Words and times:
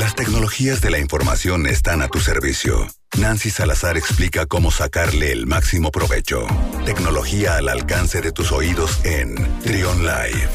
Las 0.00 0.14
tecnologías 0.14 0.80
de 0.80 0.88
la 0.88 0.98
información 0.98 1.66
están 1.66 2.00
a 2.00 2.08
tu 2.08 2.20
servicio. 2.20 2.86
Nancy 3.20 3.50
Salazar 3.50 3.98
explica 3.98 4.46
cómo 4.46 4.70
sacarle 4.70 5.30
el 5.30 5.46
máximo 5.46 5.90
provecho. 5.90 6.46
Tecnología 6.86 7.58
al 7.58 7.68
alcance 7.68 8.22
de 8.22 8.32
tus 8.32 8.50
oídos 8.50 9.04
en 9.04 9.34
Trion 9.60 9.98
Live. 9.98 10.48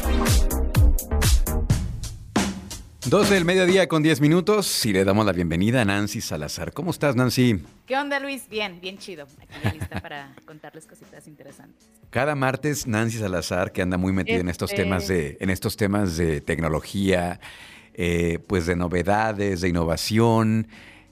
12 3.08 3.34
del 3.34 3.44
mediodía 3.44 3.86
con 3.86 4.02
10 4.02 4.20
minutos 4.20 4.84
y 4.84 4.92
le 4.92 5.04
damos 5.04 5.24
la 5.24 5.30
bienvenida 5.30 5.82
a 5.82 5.84
Nancy 5.84 6.20
Salazar. 6.20 6.72
¿Cómo 6.72 6.90
estás, 6.90 7.14
Nancy? 7.14 7.62
¿Qué 7.86 7.96
onda, 7.96 8.18
Luis? 8.18 8.48
Bien, 8.48 8.80
bien 8.80 8.98
chido. 8.98 9.28
Aquí 9.40 9.60
ya 9.62 9.72
lista 9.74 10.00
para 10.02 10.34
contarles 10.44 10.86
cositas 10.86 11.28
interesantes. 11.28 11.86
Cada 12.10 12.34
martes, 12.34 12.88
Nancy 12.88 13.18
Salazar, 13.18 13.70
que 13.70 13.80
anda 13.80 13.96
muy 13.96 14.12
metida 14.12 14.38
en 14.38 14.48
estos 14.48 14.72
Este- 14.72 14.82
temas 14.82 15.06
de, 15.06 15.36
en 15.38 15.50
estos 15.50 15.76
temas 15.76 16.16
de 16.16 16.40
tecnología, 16.40 17.38
eh, 17.98 18.38
pues 18.46 18.66
de 18.66 18.76
novedades, 18.76 19.60
de 19.62 19.68
innovación. 19.68 20.68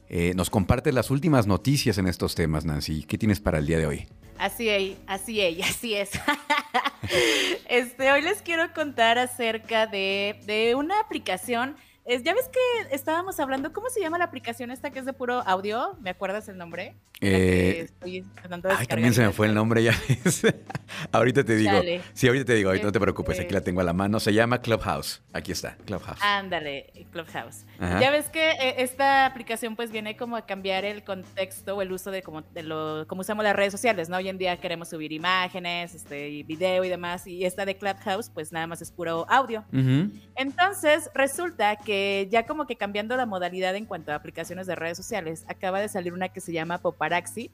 eh, 0.09 0.33
nos 0.37 0.51
comparte 0.51 0.93
las 0.93 1.11
últimas 1.11 1.47
noticias 1.49 1.99
en 1.99 2.07
estos 2.07 2.35
temas, 2.37 2.65
Nancy. 2.65 3.03
¿Qué 3.05 3.19
tienes 3.19 3.41
para 3.41 3.59
el 3.59 3.67
día 3.67 3.79
de 3.79 3.87
hoy? 3.87 4.07
Así 4.39 4.69
es, 4.69 4.97
así 5.07 5.41
es, 5.41 5.65
así 5.69 5.95
es. 5.95 6.11
Este, 7.69 8.11
hoy 8.13 8.23
les 8.23 8.41
quiero 8.43 8.73
contar 8.73 9.19
acerca 9.19 9.87
de, 9.87 10.41
de 10.47 10.75
una 10.75 11.01
aplicación. 11.01 11.77
Es- 12.05 12.23
ya 12.23 12.35
ves 12.35 12.49
que 12.49 12.95
estábamos 12.95 13.39
hablando, 13.41 13.73
¿cómo 13.73 13.89
se 13.91 14.01
llama 14.01 14.19
la 14.19 14.25
aplicación 14.25 14.71
esta 14.71 14.91
que 14.91 14.99
es 15.01 15.05
de 15.05 15.13
puro 15.13 15.41
audio? 15.47 15.97
¿Me 16.01 16.11
acuerdas 16.11 16.49
el 16.49 16.57
nombre? 16.59 16.95
Eh, 17.21 17.81
estoy 17.85 18.23
tratando 18.35 18.69
de 18.69 18.75
Ay, 18.79 18.87
también 18.87 19.15
se 19.15 19.23
me 19.23 19.33
fue 19.33 19.47
el 19.47 19.55
nombre 19.55 19.83
ya. 19.83 19.93
ahorita 21.19 21.45
te 21.45 21.57
digo. 21.57 21.73
Chale. 21.73 22.01
Sí, 22.13 22.27
ahorita 22.27 22.45
te 22.45 22.55
digo, 22.55 22.69
ahorita 22.71 22.87
no 22.87 22.93
te 22.93 23.01
preocupes, 23.01 23.41
aquí 23.41 23.53
la 23.53 23.61
tengo 23.61 23.81
a 23.81 23.85
la 23.85 23.93
mano. 23.93 24.21
Se 24.21 24.33
llama 24.33 24.61
Clubhouse. 24.61 25.23
Aquí 25.33 25.53
está, 25.53 25.77
Clubhouse. 25.85 26.19
Ándale, 26.23 26.93
Clubhouse. 27.11 27.65
Ajá. 27.79 28.01
Ya 28.01 28.11
ves 28.11 28.29
que 28.29 28.51
eh, 28.51 28.75
esta 28.79 29.27
aplicación 29.27 29.77
pues 29.77 29.91
viene 29.91 30.17
como 30.17 30.37
a 30.37 30.47
cambiar 30.47 30.85
el 30.85 31.05
contexto 31.05 31.77
o 31.77 31.83
el 31.83 31.93
uso 31.93 32.11
de 32.11 32.23
como 32.23 32.43
de 32.43 32.63
lo 32.63 33.07
como 33.07 33.23
usamos 33.23 33.45
las 33.45 33.57
redes 33.57 33.73
sociales, 33.73 34.09
¿no? 34.09 34.17
Hoy 34.17 34.29
en 34.29 34.39
día 34.39 34.57
queremos 34.59 34.89
subir 34.89 35.13
imágenes, 35.13 35.95
este, 35.95 36.29
y 36.29 36.43
video 36.43 36.85
y 36.85 36.89
demás, 36.89 37.27
y 37.27 37.45
esta 37.45 37.65
de 37.65 37.77
Clubhouse 37.77 38.31
pues 38.31 38.53
nada 38.53 38.67
más 38.67 38.83
es 38.83 38.91
puro 38.91 39.27
audio. 39.29 39.65
Entonces, 40.37 41.11
resulta 41.15 41.77
que 41.77 42.29
ya 42.31 42.47
como 42.47 42.67
que 42.67 42.77
cambiando 42.77 43.17
la 43.17 43.27
modalidad 43.27 43.75
en 43.77 43.87
cuanto 43.87 44.13
a 44.13 44.15
aplicaciones 44.15 44.67
de 44.67 44.75
redes 44.75 44.97
sociales, 44.97 45.45
acaba 45.49 45.81
de 45.81 45.89
salir 45.89 46.13
una 46.13 46.29
que 46.29 46.41
se 46.41 46.53
llama 46.53 46.79
Poparaxi, 46.79 47.51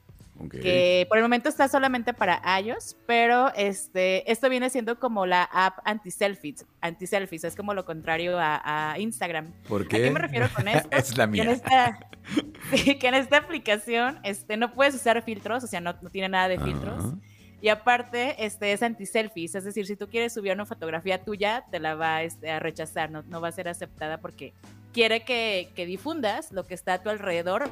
Que 0.48 1.06
por 1.08 1.18
el 1.18 1.22
momento 1.24 1.48
está 1.48 1.68
solamente 1.68 2.14
para 2.14 2.40
iOS, 2.60 2.96
pero 3.06 3.52
este, 3.54 4.30
esto 4.30 4.48
viene 4.48 4.70
siendo 4.70 4.98
como 4.98 5.26
la 5.26 5.42
app 5.44 5.78
anti-selfies, 5.84 6.66
anti-selfies, 6.80 7.44
es 7.44 7.56
como 7.56 7.74
lo 7.74 7.84
contrario 7.84 8.38
a, 8.38 8.92
a 8.92 8.98
Instagram. 8.98 9.52
¿Por 9.68 9.82
¿A 9.82 9.84
qué? 9.88 10.02
qué 10.02 10.10
me 10.10 10.18
refiero 10.20 10.48
con 10.54 10.66
esto? 10.68 10.88
es 10.92 11.16
la 11.16 11.30
Que 11.30 11.40
en 11.42 11.46
mía. 11.48 11.52
esta, 11.52 11.98
sí, 12.74 12.98
que 12.98 13.08
en 13.08 13.14
esta 13.14 13.36
aplicación 13.38 14.18
este, 14.24 14.56
no 14.56 14.72
puedes 14.72 14.94
usar 14.94 15.22
filtros, 15.22 15.64
o 15.64 15.66
sea, 15.66 15.80
no, 15.80 15.94
no 16.00 16.10
tiene 16.10 16.28
nada 16.28 16.48
de 16.48 16.58
filtros. 16.58 17.14
Y 17.62 17.68
aparte, 17.68 18.44
este 18.44 18.72
es 18.72 18.82
anti-selfies, 18.82 19.54
es 19.54 19.64
decir, 19.64 19.86
si 19.86 19.96
tú 19.96 20.08
quieres 20.08 20.32
subir 20.32 20.52
una 20.52 20.64
fotografía 20.64 21.22
tuya, 21.22 21.64
te 21.70 21.78
la 21.78 21.94
va 21.94 22.22
este, 22.22 22.50
a 22.50 22.58
rechazar, 22.58 23.10
no, 23.10 23.22
no 23.22 23.40
va 23.40 23.48
a 23.48 23.52
ser 23.52 23.68
aceptada 23.68 24.18
porque 24.18 24.54
quiere 24.92 25.24
que, 25.24 25.70
que 25.74 25.84
difundas 25.86 26.52
lo 26.52 26.66
que 26.66 26.74
está 26.74 26.94
a 26.94 27.02
tu 27.02 27.10
alrededor, 27.10 27.70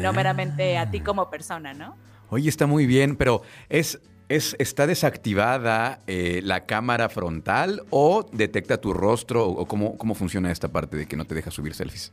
no 0.00 0.12
meramente 0.12 0.76
a 0.76 0.90
ti 0.90 0.98
Ah. 1.00 1.04
como 1.04 1.30
persona, 1.30 1.72
¿no? 1.72 1.96
Oye, 2.28 2.48
está 2.48 2.66
muy 2.66 2.86
bien, 2.86 3.16
pero 3.16 3.42
es, 3.68 4.00
es 4.28 4.54
está 4.58 4.86
desactivada 4.86 6.00
eh, 6.06 6.40
la 6.44 6.66
cámara 6.66 7.08
frontal 7.08 7.82
o 7.90 8.28
detecta 8.32 8.80
tu 8.80 8.92
rostro 8.92 9.46
o, 9.46 9.62
o 9.62 9.66
cómo, 9.66 9.96
cómo 9.96 10.14
funciona 10.14 10.52
esta 10.52 10.68
parte 10.68 10.96
de 10.96 11.06
que 11.06 11.16
no 11.16 11.24
te 11.24 11.34
deja 11.34 11.50
subir 11.50 11.74
selfies. 11.74 12.12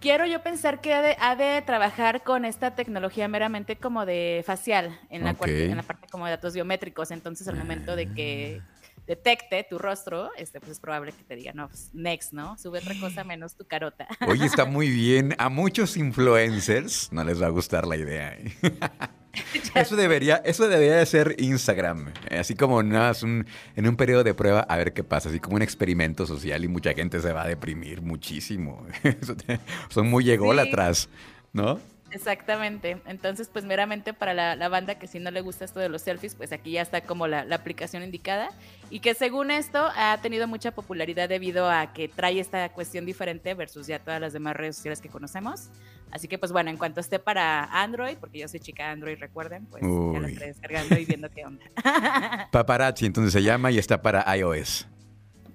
Quiero 0.00 0.24
yo 0.26 0.42
pensar 0.42 0.80
que 0.80 0.94
ha 0.94 1.02
de, 1.02 1.16
ha 1.20 1.36
de 1.36 1.60
trabajar 1.62 2.22
con 2.22 2.44
esta 2.46 2.74
tecnología 2.74 3.28
meramente 3.28 3.76
como 3.76 4.06
de 4.06 4.42
facial, 4.46 4.98
en 5.10 5.24
la, 5.24 5.32
Ok. 5.32 5.38
cuarte- 5.38 5.64
en 5.70 5.76
la 5.76 5.82
parte 5.82 6.06
como 6.10 6.24
de 6.24 6.30
datos 6.32 6.54
biométricos. 6.54 7.10
Entonces, 7.10 7.46
al 7.48 7.56
momento 7.56 7.94
de 7.96 8.06
que 8.12 8.62
detecte 9.06 9.66
tu 9.68 9.76
rostro, 9.78 10.30
este, 10.36 10.58
pues 10.58 10.72
es 10.72 10.80
probable 10.80 11.12
que 11.12 11.22
te 11.24 11.36
diga, 11.36 11.52
no, 11.52 11.68
pues, 11.68 11.90
next, 11.92 12.32
¿no? 12.32 12.56
Sube 12.56 12.78
otra 12.78 12.94
cosa 12.98 13.24
menos 13.24 13.56
tu 13.56 13.66
carota. 13.66 14.06
Oye, 14.26 14.46
está 14.46 14.64
muy 14.66 14.88
bien. 14.88 15.34
A 15.38 15.48
muchos 15.50 15.96
influencers 15.98 17.12
no 17.12 17.22
les 17.22 17.40
va 17.42 17.46
a 17.46 17.50
gustar 17.50 17.86
la 17.86 17.96
idea. 17.96 18.32
¿eh? 18.34 18.54
Eso 19.74 19.94
debería, 19.96 20.36
eso 20.44 20.68
debería 20.68 20.96
de 20.96 21.06
ser 21.06 21.36
Instagram. 21.38 22.12
eh, 22.28 22.38
Así 22.38 22.54
como 22.54 22.82
nada, 22.82 23.08
más 23.08 23.22
un- 23.22 23.46
en 23.76 23.86
un 23.88 23.96
periodo 23.96 24.24
de 24.24 24.34
prueba 24.34 24.60
a 24.60 24.76
ver 24.76 24.92
qué 24.92 25.04
pasa. 25.04 25.28
Así 25.28 25.38
como 25.38 25.56
un 25.56 25.62
experimento 25.62 26.26
social 26.26 26.64
y 26.64 26.68
mucha 26.68 26.92
gente 26.94 27.20
se 27.20 27.32
va 27.32 27.42
a 27.42 27.46
deprimir 27.48 28.02
muchísimo. 28.02 28.84
Son 29.88 30.08
muy 30.08 30.28
ególatras, 30.30 31.08
¿no? 31.52 31.78
Exactamente. 32.12 33.00
Entonces, 33.06 33.48
pues 33.52 33.64
meramente 33.64 34.12
para 34.12 34.34
la, 34.34 34.56
la 34.56 34.68
banda 34.68 34.96
que 34.96 35.06
si 35.06 35.20
no 35.20 35.30
le 35.30 35.40
gusta 35.42 35.64
esto 35.64 35.78
de 35.78 35.88
los 35.88 36.02
selfies, 36.02 36.34
pues 36.34 36.50
aquí 36.52 36.72
ya 36.72 36.82
está 36.82 37.02
como 37.02 37.28
la, 37.28 37.44
la 37.44 37.54
aplicación 37.54 38.02
indicada. 38.02 38.50
Y 38.90 38.98
que 38.98 39.14
según 39.14 39.52
esto 39.52 39.88
ha 39.94 40.18
tenido 40.20 40.48
mucha 40.48 40.72
popularidad 40.72 41.28
debido 41.28 41.70
a 41.70 41.92
que 41.92 42.08
trae 42.08 42.40
esta 42.40 42.68
cuestión 42.70 43.06
diferente 43.06 43.54
versus 43.54 43.86
ya 43.86 44.00
todas 44.00 44.20
las 44.20 44.32
demás 44.32 44.56
redes 44.56 44.74
sociales 44.74 45.00
que 45.00 45.08
conocemos. 45.08 45.68
Así 46.12 46.28
que, 46.28 46.38
pues 46.38 46.52
bueno, 46.52 46.70
en 46.70 46.76
cuanto 46.76 47.00
esté 47.00 47.18
para 47.18 47.64
Android, 47.64 48.16
porque 48.18 48.38
yo 48.38 48.48
soy 48.48 48.60
chica 48.60 48.90
Android, 48.90 49.18
recuerden, 49.18 49.66
pues 49.66 49.82
ya 49.82 49.88
la 49.88 50.26
Uy. 50.26 50.32
estaré 50.32 50.46
descargando 50.48 50.98
y 50.98 51.04
viendo 51.04 51.30
qué 51.30 51.44
onda. 51.44 51.64
Paparazzi, 52.50 53.06
entonces 53.06 53.32
se 53.32 53.42
llama 53.42 53.70
y 53.70 53.78
está 53.78 54.00
para 54.02 54.24
iOS. 54.36 54.86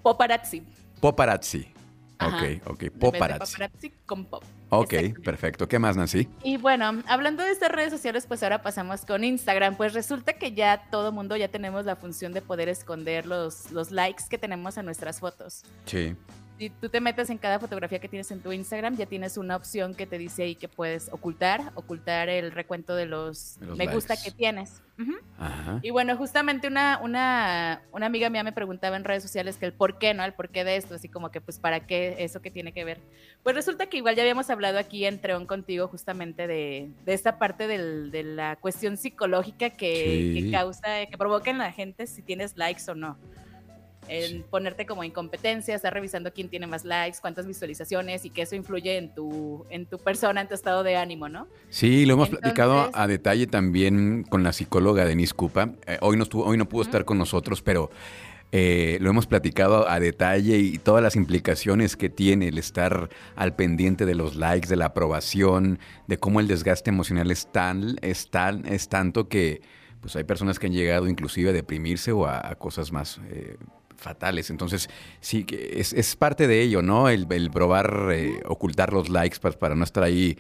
Paparazzi. 0.02 0.64
Paparazzi. 1.02 1.68
Ajá. 2.18 2.38
Ok, 2.38 2.68
ok. 2.68 2.80
De 2.80 2.92
Paparazzi. 2.92 3.92
con 4.06 4.26
pop. 4.26 4.44
Ok, 4.70 4.94
perfecto. 5.24 5.68
¿Qué 5.68 5.80
más, 5.80 5.96
Nancy? 5.96 6.28
Y 6.44 6.58
bueno, 6.58 7.04
hablando 7.08 7.44
de 7.44 7.52
estas 7.52 7.72
redes 7.72 7.92
sociales, 7.92 8.26
pues 8.28 8.42
ahora 8.44 8.62
pasamos 8.62 9.06
con 9.06 9.24
Instagram. 9.24 9.76
Pues 9.76 9.94
resulta 9.94 10.34
que 10.34 10.54
ya 10.54 10.88
todo 10.90 11.12
mundo 11.12 11.38
ya 11.38 11.48
tenemos 11.50 11.86
la 11.86 11.96
función 11.96 12.34
de 12.34 12.42
poder 12.42 12.68
esconder 12.70 13.26
los, 13.26 13.72
los 13.72 13.92
likes 13.92 14.24
que 14.30 14.38
tenemos 14.38 14.78
en 14.78 14.86
nuestras 14.86 15.20
fotos. 15.20 15.64
Sí. 15.86 16.16
Si 16.58 16.70
tú 16.70 16.88
te 16.88 17.02
metes 17.02 17.30
en 17.30 17.38
cada 17.38 17.60
fotografía 17.60 18.00
que 18.00 18.08
tienes 18.08 18.32
en 18.32 18.40
tu 18.40 18.54
Instagram, 18.54 18.96
ya 18.96 19.06
tienes 19.06 19.36
una 19.38 19.58
opción 19.58 19.94
que 19.94 20.06
te 20.08 20.18
dice 20.18 20.44
ahí 20.44 20.56
que 20.56 20.70
puedes 20.70 21.10
ocultar, 21.12 21.74
ocultar 21.76 22.30
el 22.30 22.54
recuento 22.54 22.96
de 22.96 23.06
los, 23.06 23.60
De 23.60 23.66
los 23.66 23.78
me 23.78 23.88
gusta 23.88 24.16
que 24.16 24.32
tienes. 24.32 24.82
Ajá. 25.38 25.80
Y 25.82 25.90
bueno, 25.90 26.16
justamente 26.16 26.70
una, 26.70 27.00
una, 27.04 27.82
una 27.92 28.06
amiga 28.06 28.30
mía 28.30 28.42
me 28.44 28.54
preguntaba 28.54 28.96
en 28.96 29.04
redes 29.04 29.22
sociales 29.24 29.58
que 29.58 29.66
el 29.66 29.74
por 29.74 29.98
qué, 29.98 30.14
¿no? 30.14 30.24
El 30.24 30.34
por 30.34 30.48
qué 30.48 30.64
de 30.64 30.78
esto, 30.78 30.96
así 30.96 31.10
como 31.10 31.30
que 31.30 31.42
pues 31.42 31.60
para 31.60 31.86
qué, 31.86 32.16
eso 32.20 32.42
que 32.42 32.52
tiene 32.52 32.72
que 32.72 32.86
ver. 32.86 33.02
Pues 33.44 33.54
resulta 33.54 33.88
que 33.88 33.98
igual 33.98 34.16
ya 34.16 34.22
habíamos 34.22 34.50
hablado 34.50 34.80
aquí 34.80 35.04
en 35.06 35.20
Treón 35.20 35.48
contigo 35.48 35.90
justamente 35.90 36.48
de, 36.48 36.90
de 37.04 37.14
esta 37.14 37.38
parte 37.38 37.68
del- 37.68 38.12
de 38.12 38.24
la 38.24 38.56
cuestión 38.56 38.96
psicológica 38.96 39.72
que, 39.72 40.32
Sí. 40.34 40.44
que 40.46 40.52
causa, 40.52 41.06
que 41.06 41.18
provoca 41.18 41.52
en 41.52 41.58
la 41.58 41.74
gente 41.74 42.08
si 42.08 42.22
tienes 42.22 42.56
likes 42.56 42.90
o 42.90 42.96
no. 42.96 43.18
En 44.08 44.44
ponerte 44.44 44.86
como 44.86 45.04
incompetencia, 45.04 45.76
estar 45.76 45.94
revisando 45.94 46.32
quién 46.32 46.50
tiene 46.50 46.68
más 46.68 46.86
likes, 46.86 47.18
cuántas 47.22 47.48
visualizaciones 47.48 48.24
y 48.26 48.30
que 48.30 48.44
eso 48.44 48.56
influye 48.56 48.98
en 48.98 49.14
tu, 49.14 49.66
en 49.70 49.86
tu 49.86 49.98
persona, 49.98 50.42
en 50.42 50.48
tu 50.48 50.54
estado 50.54 50.84
de 50.84 50.96
ánimo, 50.96 51.28
¿no? 51.30 51.48
Sí, 51.70 52.06
lo 52.06 52.14
hemos 52.14 52.28
Entonces- 52.30 52.42
platicado 52.54 52.90
a 52.94 53.08
detalle 53.08 53.48
también 53.48 54.24
con 54.30 54.44
la 54.44 54.54
psicóloga 54.54 55.06
Denise 55.06 55.34
Cupa. 55.34 55.72
Eh, 55.88 55.98
hoy, 56.02 56.18
no 56.18 56.24
estuvo, 56.24 56.46
hoy 56.46 56.58
no 56.58 56.70
pudo 56.70 56.84
estar 56.84 57.04
con 57.06 57.18
nosotros, 57.18 57.62
pero 57.62 57.90
eh, 58.52 58.98
lo 59.02 59.10
hemos 59.10 59.26
platicado 59.28 59.90
a 59.90 60.00
detalle 60.00 60.58
y 60.60 60.78
todas 60.78 61.04
las 61.04 61.16
implicaciones 61.16 61.98
que 61.98 62.10
tiene 62.10 62.48
el 62.50 62.58
estar 62.58 63.10
al 63.36 63.56
pendiente 63.56 64.06
de 64.06 64.16
los 64.16 64.36
likes, 64.36 64.68
de 64.70 64.76
la 64.78 64.86
aprobación, 64.86 65.80
de 66.08 66.18
cómo 66.20 66.40
el 66.40 66.48
desgaste 66.48 66.90
emocional 66.92 67.32
es 67.32 67.52
tan, 67.52 67.96
es 68.02 68.30
tan, 68.30 68.66
es 68.68 68.88
tanto 68.88 69.28
que 69.28 69.62
pues 70.00 70.16
hay 70.16 70.24
personas 70.24 70.60
que 70.60 70.68
han 70.68 70.74
llegado 70.74 71.08
inclusive 71.10 71.50
a 71.50 71.54
deprimirse 71.54 72.12
o 72.12 72.28
a, 72.28 72.48
a 72.48 72.56
cosas 72.56 72.92
más 72.92 73.20
eh, 73.32 73.58
fatales. 73.98 74.50
Entonces, 74.50 74.90
sí, 75.22 75.44
que 75.44 75.80
es, 75.80 75.94
es 75.94 76.16
parte 76.16 76.48
de 76.48 76.62
ello, 76.62 76.82
¿no? 76.82 77.10
El, 77.10 77.28
el 77.32 77.50
probar 77.52 78.10
eh, 78.12 78.42
ocultar 78.46 78.94
los 78.94 79.10
likes 79.10 79.40
para, 79.40 79.58
para 79.58 79.76
no 79.76 79.84
estar 79.84 80.04
ahí 80.04 80.38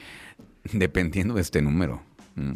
dependiendo 0.72 1.34
de 1.36 1.42
este 1.42 1.62
número. 1.62 2.02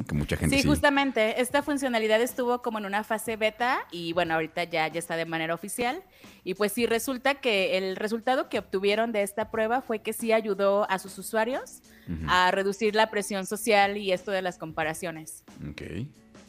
Que 0.08 0.14
mucha 0.14 0.36
gente 0.36 0.58
Sí, 0.58 0.64
sí. 0.64 0.68
justamente. 0.68 1.40
Esta 1.40 1.64
funcionalidad 1.64 2.20
estuvo 2.22 2.62
como 2.62 2.80
en 2.80 2.86
una 2.86 3.06
fase 3.06 3.38
beta 3.38 3.80
y 3.92 4.12
bueno, 4.12 4.34
ahorita 4.34 4.66
ya, 4.66 4.90
ya 4.90 5.00
está 5.00 5.16
de 5.16 5.24
manera 5.26 5.54
oficial. 5.54 6.04
Y 6.44 6.56
pues 6.56 6.74
sí, 6.74 6.86
resulta 6.86 7.36
que 7.36 7.78
el 7.78 7.96
resultado 7.96 8.50
que 8.50 8.60
obtuvieron 8.60 9.14
de 9.14 9.22
esta 9.24 9.52
prueba 9.52 9.82
fue 9.82 10.00
que 10.00 10.12
sí 10.12 10.34
ayudó 10.34 10.86
a 10.92 11.00
sus 11.00 11.18
usuarios 11.18 11.82
a 12.28 12.52
reducir 12.52 12.94
la 12.94 13.10
presión 13.10 13.46
social 13.46 13.96
y 13.96 14.12
esto 14.12 14.32
de 14.32 14.42
las 14.42 14.58
comparaciones. 14.58 15.46
Ok, 15.70 15.82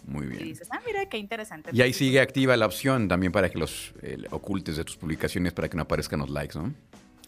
muy 0.05 0.26
Y 0.26 0.29
bien. 0.31 0.44
dices, 0.44 0.69
ah, 0.70 0.81
mira, 0.87 1.06
qué 1.08 1.19
interesante. 1.19 1.70
Y 1.73 1.81
ahí 1.82 1.93
sigue 1.93 2.20
activa 2.20 2.56
la 2.56 2.67
opción 2.67 3.08
también 3.08 3.32
para 3.32 3.49
que 3.50 3.58
los 3.58 3.93
eh, 4.02 4.19
ocultes 4.31 4.76
de 4.76 4.85
tus 4.85 4.97
publicaciones 4.97 5.52
para 5.52 5.69
que 5.69 5.76
no 5.76 5.82
aparezcan 5.82 6.20
los 6.20 6.31
likes, 6.31 6.58
¿no? 6.58 6.73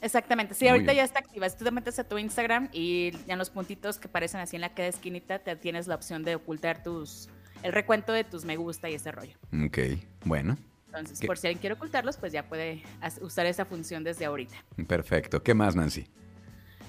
Exactamente, 0.01 0.55
sí, 0.55 0.65
Muy 0.65 0.71
ahorita 0.71 0.93
bien. 0.93 0.97
ya 0.97 1.05
está 1.05 1.21
activa. 1.21 1.49
Si 1.49 1.57
tú 1.57 1.65
te 1.65 1.71
metes 1.71 1.97
a 2.01 2.05
tu 2.05 2.19
Instagram 2.19 2.69
y 2.73 3.13
ya 3.27 3.35
en 3.35 3.39
los 3.39 3.51
puntitos 3.51 3.99
que 3.99 4.09
aparecen 4.09 4.41
así 4.41 4.57
en 4.57 4.63
la 4.63 4.75
cada 4.75 4.89
esquinita, 4.89 5.39
te 5.39 5.55
tienes 5.55 5.87
la 5.87 5.95
opción 5.95 6.25
de 6.25 6.35
ocultar 6.35 6.83
tus 6.83 7.29
el 7.63 7.73
recuento 7.73 8.13
de 8.13 8.25
tus 8.25 8.45
me 8.45 8.57
gusta 8.57 8.91
y 8.91 8.95
ese 8.95 9.13
rollo. 9.13 9.37
Ok, 9.65 9.79
bueno, 10.25 10.57
Entonces, 10.87 11.21
¿Qué? 11.21 11.29
por 11.29 11.39
si 11.39 11.47
alguien 11.47 11.61
quiere 11.61 11.75
ocultarlos, 11.75 12.17
pues 12.17 12.33
ya 12.33 12.43
puede 12.49 12.83
usar 13.21 13.47
esa 13.47 13.65
función 13.65 14.03
desde 14.03 14.25
ahorita. 14.25 14.57
perfecto. 14.89 15.41
¿Qué 15.45 15.55
más, 15.55 15.77
Nancy? 15.77 16.07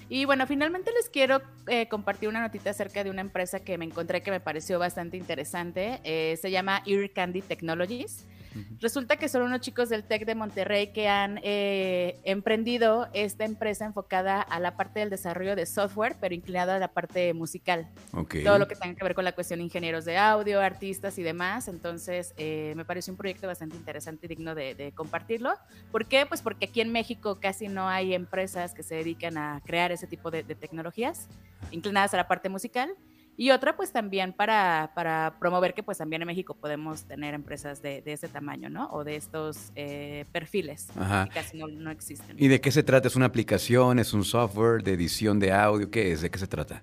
Y 0.08 0.24
bueno, 0.26 0.46
finalmente 0.46 0.90
les 0.92 1.08
quiero 1.08 1.40
eh, 1.66 1.88
compartir 1.88 2.28
una 2.28 2.40
notita 2.40 2.70
acerca 2.70 3.04
de 3.04 3.10
una 3.10 3.20
empresa 3.22 3.60
que 3.60 3.78
me 3.78 3.84
encontré 3.84 4.22
que 4.22 4.30
me 4.30 4.40
pareció 4.40 4.78
bastante 4.78 5.16
interesante. 5.16 6.00
Eh, 6.04 6.36
se 6.40 6.50
llama 6.50 6.82
Ear 6.86 7.10
Candy 7.10 7.42
Technologies. 7.42 8.26
Resulta 8.80 9.16
que 9.16 9.28
son 9.28 9.42
unos 9.42 9.60
chicos 9.60 9.88
del 9.88 10.04
TEC 10.04 10.26
de 10.26 10.34
Monterrey 10.34 10.92
que 10.92 11.08
han 11.08 11.40
eh, 11.42 12.20
emprendido 12.24 13.08
esta 13.12 13.44
empresa 13.44 13.84
enfocada 13.84 14.40
a 14.40 14.60
la 14.60 14.76
parte 14.76 15.00
del 15.00 15.10
desarrollo 15.10 15.56
de 15.56 15.66
software, 15.66 16.16
pero 16.20 16.34
inclinada 16.34 16.76
a 16.76 16.78
la 16.78 16.88
parte 16.88 17.34
musical. 17.34 17.88
Todo 18.44 18.58
lo 18.58 18.68
que 18.68 18.76
tenga 18.76 18.94
que 18.94 19.04
ver 19.04 19.14
con 19.14 19.24
la 19.24 19.32
cuestión 19.32 19.58
de 19.58 19.64
ingenieros 19.64 20.04
de 20.04 20.16
audio, 20.18 20.60
artistas 20.60 21.18
y 21.18 21.22
demás. 21.22 21.68
Entonces, 21.68 22.34
eh, 22.36 22.74
me 22.76 22.84
pareció 22.84 23.12
un 23.12 23.16
proyecto 23.16 23.46
bastante 23.46 23.76
interesante 23.76 24.26
y 24.26 24.28
digno 24.28 24.54
de, 24.54 24.92
compartirlo. 24.94 25.54
¿Por 25.90 26.06
qué? 26.06 26.26
Pues 26.26 26.42
porque 26.42 26.66
aquí 26.66 26.80
en 26.80 26.92
México 26.92 27.38
casi 27.40 27.68
no 27.68 27.88
hay 27.88 28.14
empresas 28.14 28.74
que 28.74 28.82
se 28.82 28.96
dedican 28.96 29.38
a 29.38 29.60
crear 29.64 29.92
ese 29.92 30.06
tipo 30.06 30.30
de 30.30 30.42
tecnologías 30.42 31.28
inclinadas 31.70 32.14
a 32.14 32.16
la 32.16 32.28
parte 32.28 32.48
musical. 32.48 32.94
Y 33.36 33.50
otra, 33.50 33.76
pues 33.76 33.90
también 33.92 34.32
para, 34.32 34.92
para, 34.94 35.36
promover 35.40 35.74
que 35.74 35.82
pues 35.82 35.98
también 35.98 36.22
en 36.22 36.26
México 36.26 36.54
podemos 36.54 37.04
tener 37.04 37.34
empresas 37.34 37.82
de, 37.82 38.00
de 38.02 38.12
ese 38.12 38.28
tamaño, 38.28 38.70
¿no? 38.70 38.88
O 38.92 39.02
de 39.02 39.16
estos 39.16 39.72
eh, 39.74 40.24
perfiles 40.32 40.88
que 40.94 41.30
casi 41.34 41.58
no, 41.58 41.66
no, 41.66 41.90
existen. 41.90 42.36
¿Y 42.38 42.48
de 42.48 42.60
qué 42.60 42.70
se 42.70 42.82
trata? 42.82 43.08
¿Es 43.08 43.16
una 43.16 43.26
aplicación? 43.26 43.98
¿Es 43.98 44.12
un 44.12 44.24
software 44.24 44.82
de 44.82 44.92
edición 44.92 45.40
de 45.40 45.52
audio? 45.52 45.90
¿Qué 45.90 46.12
es? 46.12 46.20
¿De 46.20 46.30
qué 46.30 46.38
se 46.38 46.46
trata? 46.46 46.82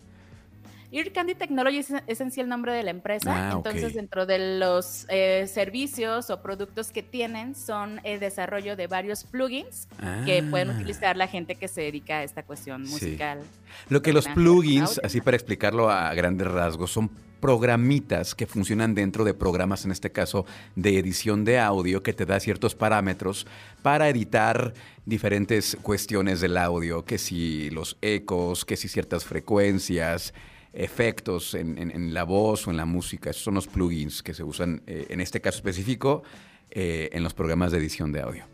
Ear 0.91 1.11
Candy 1.13 1.35
Technology 1.35 1.77
es, 2.07 2.21
en 2.21 2.31
sí 2.31 2.41
el 2.41 2.49
nombre 2.49 2.73
de 2.73 2.83
la 2.83 2.91
empresa. 2.91 3.49
Ah, 3.49 3.53
Entonces, 3.55 3.93
dentro 3.93 4.25
de 4.25 4.59
los 4.59 5.05
eh, 5.09 5.47
servicios 5.47 6.29
o 6.29 6.41
productos 6.41 6.91
que 6.91 7.01
tienen, 7.01 7.55
son 7.55 8.01
el 8.03 8.19
desarrollo 8.19 8.75
de 8.75 8.87
varios 8.87 9.23
plugins 9.23 9.87
que 10.25 10.43
pueden 10.43 10.71
ah. 10.71 10.73
utilizar 10.75 11.15
la 11.15 11.27
gente 11.27 11.55
que 11.55 11.67
se 11.67 11.81
dedica 11.81 12.17
a 12.17 12.23
esta 12.23 12.43
cuestión 12.43 12.81
musical. 12.83 13.39
Lo 13.87 14.01
que 14.01 14.11
los 14.11 14.27
plugins, 14.27 14.99
así 15.03 15.21
para 15.21 15.37
explicarlo 15.37 15.89
a 15.89 16.13
grandes 16.13 16.47
rasgos, 16.47 16.91
son 16.91 17.09
programitas 17.39 18.35
que 18.35 18.45
funcionan 18.45 18.93
dentro 18.93 19.23
de 19.23 19.33
programas, 19.33 19.83
en 19.85 19.91
este 19.91 20.11
caso 20.11 20.45
de 20.75 20.99
edición 20.99 21.43
de 21.43 21.59
audio, 21.59 22.03
que 22.03 22.13
te 22.13 22.25
da 22.25 22.39
ciertos 22.39 22.75
parámetros 22.75 23.47
para 23.81 24.07
editar 24.09 24.73
diferentes 25.05 25.77
cuestiones 25.81 26.39
del 26.39 26.55
audio, 26.57 27.03
que 27.03 27.17
si 27.17 27.69
los 27.71 27.97
ecos, 28.01 28.63
que 28.63 28.77
si 28.77 28.87
ciertas 28.87 29.25
frecuencias, 29.25 30.33
efectos 30.73 31.53
en, 31.53 32.13
la 32.13 32.23
voz 32.23 32.67
o 32.67 32.71
en 32.71 32.77
la 32.77 32.85
música. 32.85 33.29
Esos 33.29 33.43
son 33.43 33.55
los 33.55 33.67
plugins 33.67 34.23
que 34.23 34.33
se 34.33 34.43
usan, 34.43 34.81
eh, 34.87 35.07
en 35.09 35.21
este 35.21 35.41
caso 35.41 35.57
específico, 35.57 36.23
eh, 36.69 37.09
en 37.11 37.23
los 37.23 37.33
programas 37.33 37.71
de 37.71 37.77
edición 37.79 38.11
de 38.11 38.21
audio. 38.21 38.45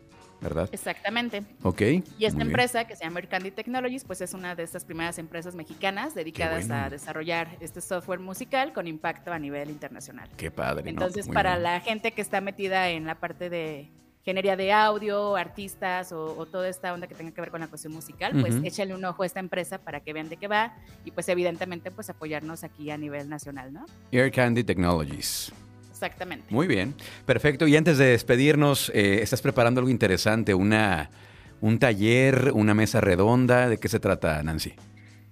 ¿verdad? 0.41 0.69
Exactamente. 0.71 1.43
Ok. 1.63 1.81
Y 2.19 2.25
esta 2.25 2.41
empresa, 2.41 2.85
que 2.85 2.95
se 2.95 3.03
llama 3.03 3.21
Candy 3.23 3.51
Technologies, 3.51 4.03
pues 4.03 4.21
es 4.21 4.33
una 4.33 4.55
de 4.55 4.63
estas 4.63 4.85
primeras 4.85 5.17
empresas 5.17 5.55
mexicanas 5.55 6.13
dedicadas 6.13 6.69
a 6.69 6.89
desarrollar 6.89 7.57
este 7.59 7.81
software 7.81 8.19
musical 8.19 8.73
con 8.73 8.87
impacto 8.87 9.31
a 9.31 9.39
nivel 9.39 9.69
internacional. 9.69 10.29
Qué 10.37 10.51
padre. 10.51 10.89
Entonces, 10.89 11.27
para 11.27 11.57
la 11.57 11.79
gente 11.79 12.11
que 12.11 12.21
está 12.21 12.41
metida 12.41 12.89
en 12.89 13.05
la 13.05 13.15
parte 13.15 13.49
de 13.49 13.89
ingeniería 14.27 14.57
de 14.57 14.73
audio, 14.73 15.37
artistas 15.37 16.11
o, 16.11 16.45
toda 16.51 16.67
esta 16.67 16.93
onda 16.93 17.07
que 17.07 17.15
tenga 17.15 17.31
que 17.31 17.39
ver 17.39 17.49
con 17.49 17.61
la 17.61 17.67
cuestión 17.67 17.93
musical, 17.93 18.33
pues 18.41 18.55
échale 18.63 18.93
un 18.93 19.05
ojo 19.05 19.23
a 19.23 19.25
esta 19.25 19.39
empresa 19.39 19.77
para 19.77 20.01
que 20.01 20.11
vean 20.11 20.27
de 20.27 20.35
qué 20.35 20.49
va 20.49 20.75
y 21.05 21.11
pues 21.11 21.29
evidentemente 21.29 21.91
pues 21.91 22.09
apoyarnos 22.09 22.65
aquí 22.65 22.91
a 22.91 22.97
nivel 22.97 23.29
nacional, 23.29 23.71
¿no? 23.71 23.85
Air 24.11 24.29
Candy 24.31 24.65
Technologies. 24.65 25.53
Exactamente. 25.89 26.45
Muy 26.49 26.67
bien, 26.67 26.93
perfecto. 27.25 27.67
Y 27.67 27.77
antes 27.77 27.97
de 27.97 28.07
despedirnos, 28.07 28.91
eh, 28.93 29.21
¿estás 29.21 29.41
preparando 29.41 29.79
algo 29.79 29.89
interesante? 29.89 30.53
Una, 30.53 31.09
¿Un 31.61 31.79
taller, 31.79 32.51
una 32.53 32.73
mesa 32.73 32.99
redonda? 32.99 33.69
¿De 33.69 33.79
qué 33.79 33.87
se 33.87 33.99
trata, 33.99 34.43
Nancy? 34.43 34.73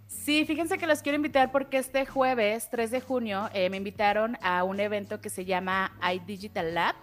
Sí, 0.08 0.46
fíjense 0.46 0.78
que 0.78 0.88
los 0.88 1.02
quiero 1.02 1.18
invitar 1.18 1.52
porque 1.52 1.78
este 1.78 2.06
jueves 2.06 2.70
3 2.72 2.92
de 2.92 3.02
junio 3.02 3.50
eh, 3.54 3.70
me 3.70 3.78
invitaron 3.78 4.38
a 4.42 4.64
un 4.64 4.80
evento 4.80 5.22
que 5.22 5.30
se 5.30 5.46
llama 5.46 5.92
iDigital 6.02 6.74
Lab 6.74 6.96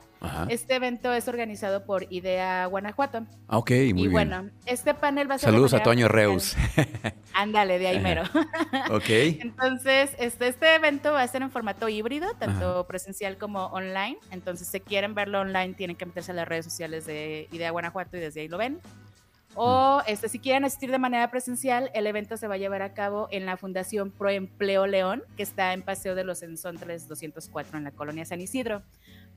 este 0.48 0.76
evento 0.76 1.12
es 1.12 1.28
organizado 1.28 1.84
por 1.84 2.06
Idea 2.10 2.66
Guanajuato. 2.66 3.26
Ah, 3.48 3.58
ok, 3.58 3.70
muy 3.70 3.92
bien. 3.92 3.98
Y 3.98 4.08
bueno, 4.08 4.50
este 4.66 4.94
panel 4.94 5.30
va 5.30 5.36
a 5.36 5.38
ser. 5.38 5.50
Saludos 5.50 5.74
a 5.74 5.82
Toño 5.82 6.08
Reus. 6.08 6.56
Ándale, 7.34 7.78
de 7.78 7.88
ahí 7.88 8.00
mero. 8.00 8.22
ok. 8.90 9.08
Entonces, 9.08 10.10
este, 10.18 10.48
este 10.48 10.74
evento 10.74 11.12
va 11.12 11.22
a 11.22 11.28
ser 11.28 11.42
en 11.42 11.50
formato 11.50 11.88
híbrido, 11.88 12.34
tanto 12.34 12.86
presencial 12.86 13.38
como 13.38 13.66
online. 13.66 14.18
Entonces, 14.30 14.68
si 14.68 14.80
quieren 14.80 15.14
verlo 15.14 15.40
online, 15.40 15.74
tienen 15.74 15.96
que 15.96 16.06
meterse 16.06 16.32
a 16.32 16.34
las 16.34 16.48
redes 16.48 16.64
sociales 16.64 17.06
de 17.06 17.48
Idea 17.52 17.70
Guanajuato 17.70 18.16
y 18.16 18.20
desde 18.20 18.42
ahí 18.42 18.48
lo 18.48 18.58
ven. 18.58 18.80
O 19.54 19.98
mm. 19.98 20.10
este, 20.10 20.28
si 20.28 20.38
quieren 20.38 20.64
asistir 20.64 20.90
de 20.90 20.98
manera 20.98 21.30
presencial, 21.30 21.90
el 21.94 22.06
evento 22.06 22.36
se 22.36 22.48
va 22.48 22.54
a 22.54 22.58
llevar 22.58 22.82
a 22.82 22.94
cabo 22.94 23.28
en 23.30 23.46
la 23.46 23.56
Fundación 23.56 24.10
Pro 24.10 24.30
Empleo 24.30 24.86
León, 24.86 25.22
que 25.36 25.42
está 25.42 25.72
en 25.72 25.82
Paseo 25.82 26.14
de 26.14 26.24
los 26.24 26.42
Ensontres 26.42 27.08
204 27.08 27.78
en 27.78 27.84
la 27.84 27.90
colonia 27.90 28.24
San 28.24 28.40
Isidro. 28.40 28.82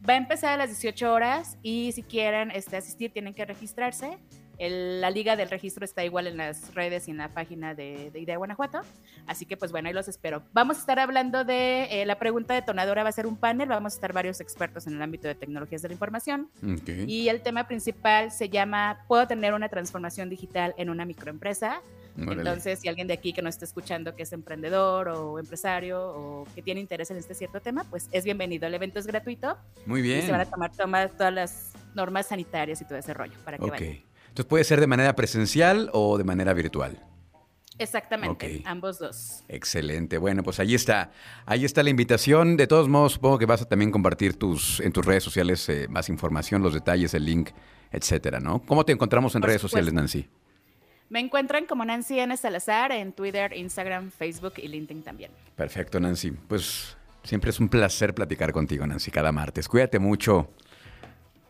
Va 0.07 0.13
a 0.13 0.18
empezar 0.18 0.54
a 0.54 0.57
las 0.57 0.69
18 0.69 1.12
horas 1.12 1.57
y 1.63 1.92
si 1.94 2.04
quieren 2.04 2.52
este, 2.52 2.78
asistir 2.78 3.12
tienen 3.12 3.34
que 3.34 3.44
registrarse. 3.44 4.19
la 4.60 5.10
liga 5.10 5.36
del 5.36 5.50
registro 5.50 5.84
está 5.84 6.06
igual 6.06 6.28
en 6.28 6.38
las 6.38 6.75
redes 6.75 7.07
y 7.07 7.12
en 7.12 7.18
la 7.18 7.30
página 7.30 7.74
de, 7.74 8.12
Idea 8.13 8.38
Guanajuato. 8.38 8.81
Así 9.25 9.48
que 9.48 9.57
pues 9.57 9.72
bueno, 9.72 9.88
ahí 9.88 9.94
los 9.96 10.07
espero. 10.07 10.44
Vamos 10.54 10.78
a 10.78 10.80
estar 10.81 11.00
hablando 11.00 11.44
de 11.44 12.02
eh, 12.02 12.06
la 12.06 12.19
pregunta 12.19 12.54
detonadora, 12.54 13.02
va 13.02 13.10
a 13.10 13.13
ser 13.13 13.25
un 13.25 13.36
panel, 13.36 13.68
vamos 13.68 13.94
a 13.94 13.96
estar 13.96 14.13
varios 14.13 14.40
expertos 14.42 14.86
en 14.86 14.94
el 14.94 15.02
ámbito 15.02 15.28
de 15.28 15.34
tecnologías 15.34 15.81
de 15.81 15.88
la 15.88 15.94
información. 15.96 16.50
Y 17.07 17.30
el 17.30 17.42
tema 17.42 17.68
principal 17.68 18.31
se 18.31 18.50
llama, 18.50 19.06
¿puedo 19.07 19.28
tener 19.28 19.56
una 19.56 19.69
transformación 19.69 20.30
digital 20.30 20.75
en 20.78 20.92
una 20.92 21.06
microempresa? 21.06 21.81
Entonces, 22.17 22.79
si 22.79 22.88
alguien 22.88 23.07
de 23.07 23.13
aquí 23.13 23.33
que 23.33 23.41
nos 23.41 23.56
está 23.56 23.65
escuchando 23.65 24.15
que 24.15 24.23
es 24.23 24.33
emprendedor 24.33 25.09
o 25.09 25.39
empresario 25.39 26.01
o 26.01 26.47
que 26.56 26.62
tiene 26.62 26.79
interés 26.79 27.12
en 27.12 27.17
este 27.17 27.33
cierto 27.33 27.59
tema, 27.59 27.83
pues 27.89 28.07
es 28.12 28.23
bienvenido. 28.23 28.67
El 28.67 28.73
evento 28.73 29.00
es 29.00 29.07
gratuito. 29.07 29.57
Muy 29.85 30.01
bien. 30.01 30.19
Y 30.19 30.21
se 30.21 30.31
van 30.31 30.41
a 30.41 30.45
tomar, 30.71 31.09
todas 31.09 31.33
las 31.33 31.73
normas 31.94 32.27
sanitarias 32.27 32.81
y 32.81 32.85
todo 32.85 32.97
ese 32.97 33.13
rollo 33.13 33.38
para 33.44 33.57
que 33.57 33.65
okay. 33.65 34.06
Entonces 34.29 34.45
puede 34.45 34.63
ser 34.63 34.79
de 34.79 34.88
manera 34.88 35.15
presencial 35.15 35.89
o 35.94 36.17
de 36.17 36.23
manera 36.23 36.53
virtual. 36.53 37.01
Exactamente, 37.77 38.61
ambos 38.65 39.00
dos. 39.00 39.44
Excelente. 39.50 40.18
Bueno, 40.18 40.44
pues 40.44 40.59
ahí 40.59 40.75
está. 40.75 41.11
Ahí 41.45 41.65
está 41.65 41.83
la 41.83 41.89
invitación. 41.89 42.56
De 42.56 42.68
todos 42.68 42.88
modos, 42.88 43.13
supongo 43.13 43.38
que 43.38 43.45
vas 43.45 43.61
a 43.61 43.65
también 43.65 43.91
compartir 43.91 44.38
tus, 44.38 44.79
en 44.79 44.94
tus 44.94 45.06
redes 45.06 45.23
sociales 45.23 45.68
eh, 45.68 45.88
más 45.89 46.07
información, 46.07 46.61
los 46.61 46.73
detalles, 46.73 47.13
el 47.13 47.25
link, 47.25 47.50
etcétera, 47.91 48.39
¿no? 48.39 48.61
¿Cómo 48.65 48.85
te 48.85 48.94
encontramos 48.94 49.35
en 49.35 49.41
redes 49.41 49.61
sociales, 49.61 49.94
Nancy? 49.94 50.29
Me 51.10 51.19
encuentran 51.19 51.66
como 51.66 51.86
Nancy 51.86 52.19
N. 52.19 52.36
Salazar 52.36 52.92
en 52.92 53.13
Twitter, 53.13 53.54
Instagram, 53.56 54.12
Facebook 54.12 54.54
y 54.57 54.68
LinkedIn 54.68 55.04
también. 55.04 55.31
Perfecto, 55.56 56.00
Nancy. 56.00 56.31
Pues 56.31 56.97
siempre 57.24 57.52
es 57.52 57.59
un 57.59 57.69
placer 57.69 58.16
platicar 58.16 58.52
contigo, 58.52 58.85
Nancy, 58.88 59.12
cada 59.12 59.31
martes. 59.31 59.68
Cuídate 59.68 60.00
mucho. 60.00 60.50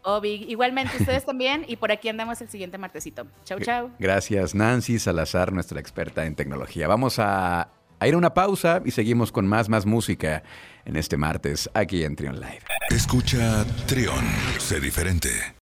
Obi, 0.04 0.46
igualmente 0.48 0.98
ustedes 1.00 1.26
también 1.26 1.66
y 1.68 1.78
por 1.78 1.92
aquí 1.92 2.10
andamos 2.10 2.40
el 2.40 2.48
siguiente 2.48 2.78
martesito. 2.78 3.26
Chau, 3.44 3.60
chau. 3.60 3.90
Gracias, 3.98 4.54
Nancy 4.54 5.00
Salazar, 5.00 5.52
nuestra 5.52 5.80
experta 5.80 6.26
en 6.26 6.36
tecnología. 6.36 6.88
Vamos 6.88 7.18
a, 7.18 7.70
a 8.00 8.08
ir 8.08 8.14
a 8.14 8.18
una 8.18 8.34
pausa 8.34 8.84
y 8.86 8.92
seguimos 8.92 9.32
con 9.32 9.48
más, 9.48 9.68
más 9.68 9.88
música 9.88 10.44
en 10.86 10.96
este 10.96 11.18
martes 11.18 11.70
aquí 11.74 12.04
en 12.04 12.16
Trion 12.16 12.40
Live. 12.40 12.62
Escucha 12.92 13.66
Trion, 13.88 14.26
sé 14.60 14.80
diferente. 14.80 15.30